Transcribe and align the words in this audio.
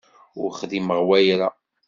Ur 0.41 0.49
xdimeɣ 0.59 0.99
wayra. 1.07 1.49